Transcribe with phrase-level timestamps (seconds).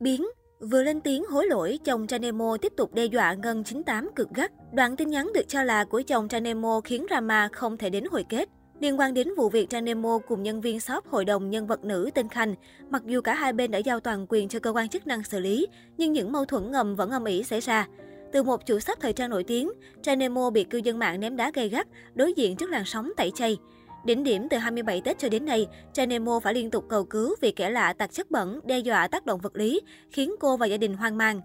[0.00, 0.28] Biến
[0.60, 4.52] Vừa lên tiếng hối lỗi, chồng Tranemo tiếp tục đe dọa Ngân 98 cực gắt.
[4.72, 8.24] Đoạn tin nhắn được cho là của chồng Tranemo khiến drama không thể đến hồi
[8.28, 8.48] kết.
[8.80, 12.10] Liên quan đến vụ việc Tranemo cùng nhân viên shop hội đồng nhân vật nữ
[12.14, 12.54] tên Khanh,
[12.90, 15.40] mặc dù cả hai bên đã giao toàn quyền cho cơ quan chức năng xử
[15.40, 15.66] lý,
[15.96, 17.86] nhưng những mâu thuẫn ngầm vẫn âm ỉ xảy ra.
[18.32, 19.70] Từ một chủ shop thời trang nổi tiếng,
[20.02, 23.30] Tranemo bị cư dân mạng ném đá gay gắt, đối diện trước làn sóng tẩy
[23.34, 23.58] chay.
[24.04, 27.50] Đỉnh điểm từ 27 Tết cho đến nay, Chanemo phải liên tục cầu cứu vì
[27.52, 29.80] kẻ lạ tạt chất bẩn, đe dọa tác động vật lý,
[30.10, 31.40] khiến cô và gia đình hoang mang.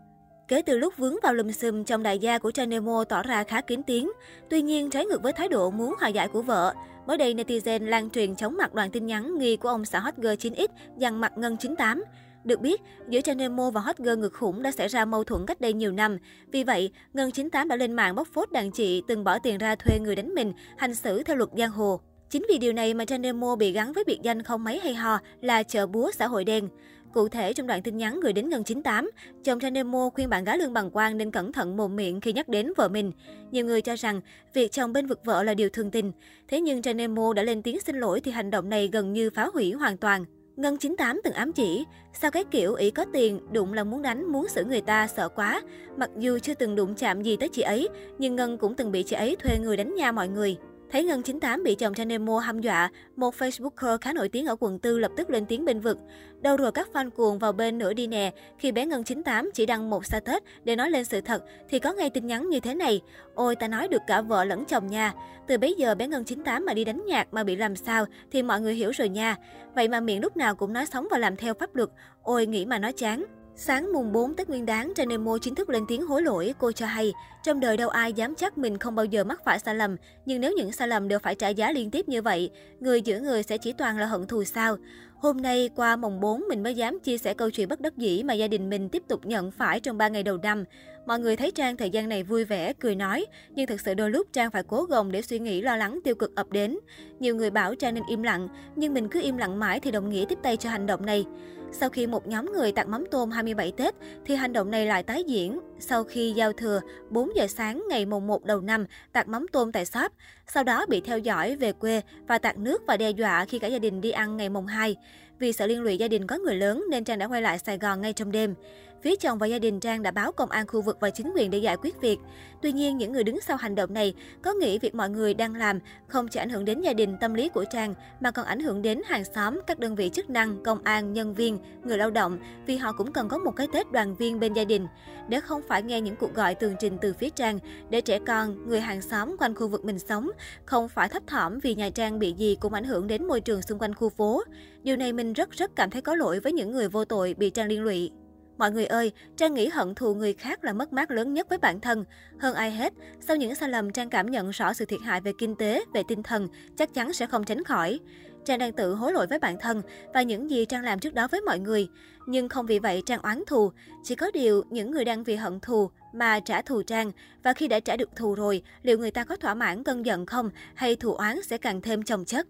[0.47, 3.61] Kể từ lúc vướng vào lùm xùm, trong đại gia của Chanemo tỏ ra khá
[3.61, 4.11] kín tiếng.
[4.49, 6.73] Tuy nhiên, trái ngược với thái độ muốn hòa giải của vợ,
[7.07, 10.15] mới đây netizen lan truyền chống mặt đoạn tin nhắn nghi của ông xã hot
[10.17, 12.03] girl 9X dằn mặt Ngân 98.
[12.43, 15.61] Được biết, giữa Chanemo và hot girl ngực khủng đã xảy ra mâu thuẫn cách
[15.61, 16.17] đây nhiều năm.
[16.51, 19.75] Vì vậy, Ngân 98 đã lên mạng bóc phốt đàn chị từng bỏ tiền ra
[19.75, 22.01] thuê người đánh mình, hành xử theo luật giang hồ.
[22.33, 24.93] Chính vì điều này mà Trang Nemo bị gắn với biệt danh không mấy hay
[24.93, 26.69] ho là chợ búa xã hội đen.
[27.13, 29.11] Cụ thể, trong đoạn tin nhắn gửi đến ngân 98,
[29.43, 32.33] chồng Trang Nemo khuyên bạn gái lương bằng quang nên cẩn thận mồm miệng khi
[32.33, 33.11] nhắc đến vợ mình.
[33.51, 34.21] Nhiều người cho rằng
[34.53, 36.11] việc chồng bên vực vợ là điều thường tình.
[36.47, 39.29] Thế nhưng Trang Nemo đã lên tiếng xin lỗi thì hành động này gần như
[39.29, 40.25] phá hủy hoàn toàn.
[40.55, 41.85] Ngân 98 từng ám chỉ,
[42.21, 45.29] sao cái kiểu ý có tiền, đụng là muốn đánh, muốn xử người ta, sợ
[45.29, 45.61] quá.
[45.97, 49.03] Mặc dù chưa từng đụng chạm gì tới chị ấy, nhưng Ngân cũng từng bị
[49.03, 50.57] chị ấy thuê người đánh nha mọi người.
[50.93, 54.79] Thấy Ngân 98 bị chồng Chanemo hăm dọa, một Facebooker khá nổi tiếng ở quận
[54.79, 55.97] Tư lập tức lên tiếng bên vực.
[56.41, 59.65] Đâu rồi các fan cuồng vào bên nữa đi nè, khi bé Ngân 98 chỉ
[59.65, 62.75] đăng một status để nói lên sự thật thì có ngay tin nhắn như thế
[62.75, 63.01] này.
[63.35, 65.13] Ôi ta nói được cả vợ lẫn chồng nha.
[65.47, 68.43] Từ bấy giờ bé Ngân 98 mà đi đánh nhạc mà bị làm sao thì
[68.43, 69.35] mọi người hiểu rồi nha.
[69.75, 71.89] Vậy mà miệng lúc nào cũng nói sống và làm theo pháp luật.
[72.23, 73.25] Ôi nghĩ mà nói chán.
[73.55, 76.53] Sáng mùng 4 Tết Nguyên đán, trên Nemo chính thức lên tiếng hối lỗi.
[76.59, 79.59] Cô cho hay, trong đời đâu ai dám chắc mình không bao giờ mắc phải
[79.59, 79.95] sai lầm.
[80.25, 82.49] Nhưng nếu những sai lầm đều phải trả giá liên tiếp như vậy,
[82.79, 84.77] người giữa người sẽ chỉ toàn là hận thù sao.
[85.23, 88.23] Hôm nay, qua mùng 4, mình mới dám chia sẻ câu chuyện bất đắc dĩ
[88.23, 90.63] mà gia đình mình tiếp tục nhận phải trong 3 ngày đầu năm.
[91.05, 94.11] Mọi người thấy Trang thời gian này vui vẻ, cười nói, nhưng thực sự đôi
[94.11, 96.77] lúc Trang phải cố gồng để suy nghĩ lo lắng tiêu cực ập đến.
[97.19, 100.09] Nhiều người bảo Trang nên im lặng, nhưng mình cứ im lặng mãi thì đồng
[100.09, 101.25] nghĩa tiếp tay cho hành động này.
[101.71, 105.03] Sau khi một nhóm người tặng mắm tôm 27 Tết, thì hành động này lại
[105.03, 105.59] tái diễn.
[105.87, 109.71] Sau khi giao thừa 4 giờ sáng ngày mùng 1 đầu năm tạt mắm tôm
[109.71, 110.11] tại shop,
[110.47, 113.67] sau đó bị theo dõi về quê và tạt nước và đe dọa khi cả
[113.67, 114.95] gia đình đi ăn ngày mùng 2.
[115.39, 117.77] Vì sợ liên lụy gia đình có người lớn nên Trang đã quay lại Sài
[117.77, 118.55] Gòn ngay trong đêm.
[119.03, 121.51] Phía chồng và gia đình Trang đã báo công an khu vực và chính quyền
[121.51, 122.19] để giải quyết việc.
[122.61, 125.55] Tuy nhiên, những người đứng sau hành động này có nghĩ việc mọi người đang
[125.55, 128.59] làm không chỉ ảnh hưởng đến gia đình tâm lý của Trang mà còn ảnh
[128.59, 132.11] hưởng đến hàng xóm, các đơn vị chức năng, công an, nhân viên, người lao
[132.11, 134.87] động vì họ cũng cần có một cái Tết đoàn viên bên gia đình.
[135.27, 137.59] Để không phải nghe những cuộc gọi tường trình từ phía Trang
[137.89, 140.29] để trẻ con, người hàng xóm quanh khu vực mình sống
[140.65, 143.61] không phải thấp thỏm vì nhà Trang bị gì cũng ảnh hưởng đến môi trường
[143.61, 144.43] xung quanh khu phố.
[144.83, 147.49] Điều này mình rất rất cảm thấy có lỗi với những người vô tội bị
[147.49, 148.11] Trang liên lụy.
[148.57, 151.57] Mọi người ơi, Trang nghĩ hận thù người khác là mất mát lớn nhất với
[151.57, 152.05] bản thân.
[152.39, 155.31] Hơn ai hết, sau những sai lầm Trang cảm nhận rõ sự thiệt hại về
[155.37, 156.47] kinh tế, về tinh thần,
[156.77, 157.99] chắc chắn sẽ không tránh khỏi.
[158.45, 159.81] Trang đang tự hối lỗi với bản thân
[160.13, 161.87] và những gì Trang làm trước đó với mọi người.
[162.25, 163.71] Nhưng không vì vậy Trang oán thù.
[164.03, 167.11] Chỉ có điều những người đang vì hận thù mà trả thù Trang.
[167.43, 170.25] Và khi đã trả được thù rồi, liệu người ta có thỏa mãn cơn giận
[170.25, 172.47] không hay thù oán sẽ càng thêm chồng chất?